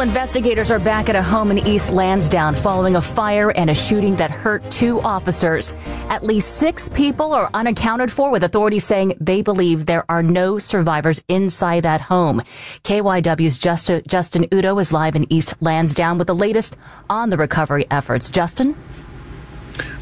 Investigators 0.00 0.70
are 0.70 0.78
back 0.78 1.10
at 1.10 1.16
a 1.16 1.22
home 1.22 1.50
in 1.50 1.58
East 1.66 1.92
Lansdowne 1.92 2.54
following 2.54 2.96
a 2.96 3.02
fire 3.02 3.50
and 3.50 3.68
a 3.68 3.74
shooting 3.74 4.16
that 4.16 4.30
hurt 4.30 4.68
two 4.70 4.98
officers. 5.02 5.74
At 6.08 6.24
least 6.24 6.56
six 6.56 6.88
people 6.88 7.34
are 7.34 7.50
unaccounted 7.52 8.10
for, 8.10 8.30
with 8.30 8.42
authorities 8.42 8.84
saying 8.84 9.14
they 9.20 9.42
believe 9.42 9.84
there 9.84 10.04
are 10.08 10.22
no 10.22 10.56
survivors 10.56 11.22
inside 11.28 11.82
that 11.82 12.00
home. 12.00 12.42
KYW's 12.84 13.58
Justin, 13.58 14.02
Justin 14.08 14.46
Udo 14.54 14.78
is 14.78 14.90
live 14.90 15.16
in 15.16 15.30
East 15.30 15.54
Lansdowne 15.60 16.16
with 16.16 16.28
the 16.28 16.34
latest 16.34 16.78
on 17.10 17.28
the 17.28 17.36
recovery 17.36 17.86
efforts. 17.90 18.30
Justin? 18.30 18.76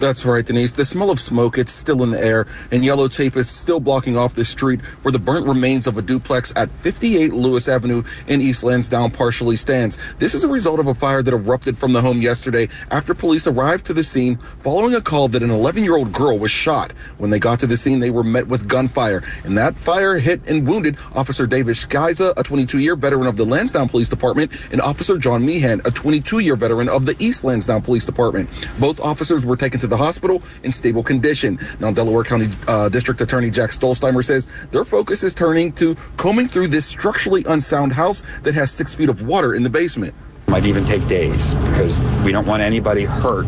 That's 0.01 0.25
right, 0.25 0.47
Denise. 0.47 0.71
The 0.71 0.85
smell 0.85 1.11
of 1.11 1.19
smoke, 1.19 1.59
it's 1.59 1.73
still 1.73 2.05
in 2.05 2.13
the 2.13 2.25
air, 2.25 2.47
and 2.71 2.85
yellow 2.85 3.09
tape 3.09 3.35
is 3.35 3.51
still 3.51 3.81
blocking 3.81 4.17
off 4.17 4.33
the 4.33 4.45
street 4.45 4.81
where 5.03 5.11
the 5.11 5.19
burnt 5.19 5.45
remains 5.45 5.89
of 5.89 5.99
a 5.99 6.03
duplex 6.03 6.53
at 6.55 6.71
58 6.71 7.33
Lewis 7.33 7.67
Avenue 7.67 8.05
in 8.29 8.41
East 8.41 8.63
Lansdowne 8.63 9.11
partially 9.11 9.57
stands. 9.57 9.99
This 10.21 10.35
is 10.35 10.45
a 10.45 10.49
result 10.49 10.79
of 10.79 10.87
a 10.87 10.95
fire 10.95 11.21
that 11.21 11.35
erupted 11.35 11.77
from 11.77 11.93
the 11.93 12.01
home 12.01 12.23
yesterday 12.23 12.69
after 12.93 13.13
police 13.13 13.49
arrived 13.49 13.87
to 13.87 13.93
the 13.93 14.05
scene 14.05 14.37
following 14.37 14.95
a 14.95 15.01
call 15.01 15.27
that 15.29 15.43
an 15.43 15.51
11 15.51 15.83
year 15.83 15.97
old 15.97 16.13
girl 16.13 16.39
was 16.39 16.53
shot. 16.53 16.93
When 17.19 17.31
they 17.31 17.41
got 17.41 17.59
to 17.61 17.67
the 17.67 17.77
scene, 17.77 17.99
they 17.99 18.13
were 18.13 18.23
met 18.23 18.47
with 18.47 18.69
gunfire, 18.69 19.25
and 19.43 19.59
that 19.59 19.81
fire 19.81 20.17
hit 20.19 20.41
and 20.47 20.65
wounded 20.65 20.97
Officer 21.17 21.45
David 21.45 21.75
Schiazza, 21.75 22.35
a 22.37 22.45
22 22.45 22.79
year 22.79 22.95
veteran 22.95 23.27
of 23.27 23.37
the 23.37 23.45
Lansdowne 23.45 23.89
Police 23.89 24.09
Department, 24.09 24.53
and 24.71 24.81
Officer 24.81 25.19
John 25.19 25.45
Meehan, 25.45 25.81
a 25.85 25.91
22 25.91 26.39
year 26.39 26.55
veteran 26.55 26.89
of 26.89 27.05
the 27.05 27.17
East 27.19 27.43
Lansdowne 27.43 27.83
Police 27.83 28.07
Department. 28.07 28.49
Both 28.79 29.01
officers 29.01 29.45
were 29.45 29.57
taken 29.57 29.81
to 29.81 29.88
the 29.89 29.97
hospital 29.97 30.43
in 30.63 30.73
stable 30.73 31.03
condition. 31.03 31.59
Now, 31.81 31.93
Delaware 31.93 32.25
County 32.25 32.49
uh, 32.67 32.89
District 32.89 33.21
Attorney 33.21 33.51
Jack 33.51 33.71
Stollsteimer 33.71 34.25
says 34.25 34.47
their 34.71 34.85
focus 34.85 35.23
is 35.23 35.35
turning 35.35 35.73
to 35.73 35.95
combing 36.17 36.49
through 36.49 36.69
this 36.69 36.87
structurally 36.87 37.45
unsound 37.49 37.93
house 37.93 38.23
that 38.43 38.55
has 38.55 38.71
six 38.71 38.95
feet 38.95 39.09
of 39.09 39.23
water 39.23 39.55
in 39.55 39.63
the 39.63 39.71
basement. 39.71 40.15
Might 40.47 40.65
even 40.65 40.85
take 40.85 41.07
days 41.09 41.55
because 41.55 42.03
we 42.25 42.33
don't 42.33 42.47
want 42.47 42.63
anybody 42.63 43.05
hurt 43.05 43.47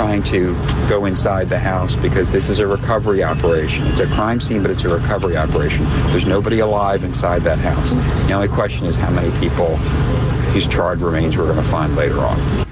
trying 0.00 0.22
to 0.22 0.54
go 0.88 1.04
inside 1.04 1.48
the 1.48 1.58
house 1.58 1.94
because 1.96 2.30
this 2.30 2.48
is 2.48 2.58
a 2.58 2.66
recovery 2.66 3.22
operation. 3.22 3.86
It's 3.86 4.00
a 4.00 4.06
crime 4.06 4.40
scene, 4.40 4.62
but 4.62 4.70
it's 4.70 4.84
a 4.84 4.88
recovery 4.88 5.36
operation. 5.36 5.84
There's 6.10 6.26
nobody 6.26 6.60
alive 6.60 7.04
inside 7.04 7.42
that 7.42 7.58
house. 7.58 7.92
The 8.26 8.32
only 8.32 8.48
question 8.48 8.86
is 8.86 8.96
how 8.96 9.10
many 9.10 9.30
people 9.38 9.76
whose 10.52 10.66
charred 10.66 11.00
remains 11.00 11.36
we're 11.36 11.44
going 11.44 11.56
to 11.56 11.62
find 11.62 11.96
later 11.96 12.20
on. 12.20 12.69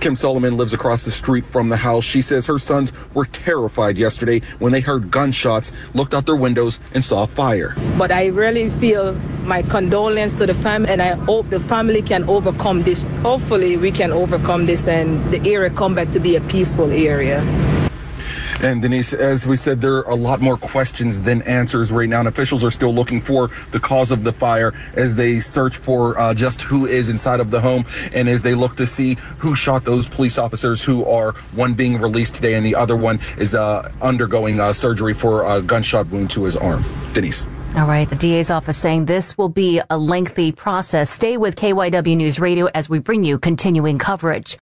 Kim 0.00 0.16
Solomon 0.16 0.56
lives 0.56 0.72
across 0.72 1.04
the 1.04 1.10
street 1.10 1.44
from 1.44 1.68
the 1.68 1.76
house. 1.76 2.04
She 2.04 2.22
says 2.22 2.46
her 2.46 2.58
sons 2.58 2.90
were 3.12 3.26
terrified 3.26 3.98
yesterday 3.98 4.40
when 4.58 4.72
they 4.72 4.80
heard 4.80 5.10
gunshots, 5.10 5.74
looked 5.92 6.14
out 6.14 6.24
their 6.24 6.36
windows, 6.36 6.80
and 6.94 7.04
saw 7.04 7.26
fire. 7.26 7.74
But 7.98 8.10
I 8.10 8.28
really 8.28 8.70
feel 8.70 9.14
my 9.44 9.60
condolence 9.62 10.32
to 10.34 10.46
the 10.46 10.54
family, 10.54 10.88
and 10.88 11.02
I 11.02 11.12
hope 11.12 11.50
the 11.50 11.60
family 11.60 12.00
can 12.00 12.24
overcome 12.30 12.82
this. 12.82 13.02
Hopefully, 13.22 13.76
we 13.76 13.90
can 13.90 14.10
overcome 14.10 14.64
this 14.64 14.88
and 14.88 15.22
the 15.30 15.40
area 15.50 15.68
come 15.68 15.94
back 15.94 16.10
to 16.12 16.20
be 16.20 16.36
a 16.36 16.40
peaceful 16.42 16.90
area. 16.90 17.44
And 18.62 18.82
Denise, 18.82 19.14
as 19.14 19.46
we 19.46 19.56
said, 19.56 19.80
there 19.80 19.96
are 19.96 20.10
a 20.10 20.14
lot 20.14 20.42
more 20.42 20.58
questions 20.58 21.22
than 21.22 21.40
answers 21.42 21.90
right 21.90 22.08
now, 22.08 22.18
and 22.18 22.28
officials 22.28 22.62
are 22.62 22.70
still 22.70 22.92
looking 22.92 23.18
for 23.18 23.48
the 23.70 23.80
cause 23.80 24.10
of 24.10 24.22
the 24.22 24.32
fire 24.32 24.74
as 24.94 25.14
they 25.14 25.40
search 25.40 25.78
for 25.78 26.18
uh, 26.18 26.34
just 26.34 26.60
who 26.60 26.84
is 26.84 27.08
inside 27.08 27.40
of 27.40 27.50
the 27.50 27.58
home 27.58 27.86
and 28.12 28.28
as 28.28 28.42
they 28.42 28.54
look 28.54 28.76
to 28.76 28.86
see 28.86 29.14
who 29.38 29.54
shot 29.54 29.84
those 29.84 30.06
police 30.06 30.36
officers 30.36 30.82
who 30.82 31.06
are 31.06 31.32
one 31.54 31.72
being 31.72 31.98
released 31.98 32.34
today 32.34 32.54
and 32.54 32.66
the 32.66 32.74
other 32.74 32.96
one 32.96 33.18
is 33.38 33.54
uh, 33.54 33.90
undergoing 34.02 34.60
uh, 34.60 34.74
surgery 34.74 35.14
for 35.14 35.42
a 35.44 35.62
gunshot 35.62 36.06
wound 36.08 36.30
to 36.30 36.44
his 36.44 36.54
arm. 36.54 36.84
Denise. 37.14 37.46
All 37.76 37.86
right. 37.86 38.08
The 38.08 38.16
DA's 38.16 38.50
office 38.50 38.76
saying 38.76 39.04
this 39.04 39.38
will 39.38 39.48
be 39.48 39.80
a 39.88 39.96
lengthy 39.96 40.50
process. 40.50 41.08
Stay 41.08 41.36
with 41.36 41.54
KYW 41.54 42.16
News 42.16 42.40
Radio 42.40 42.66
as 42.74 42.88
we 42.88 42.98
bring 42.98 43.24
you 43.24 43.38
continuing 43.38 43.96
coverage. 43.96 44.58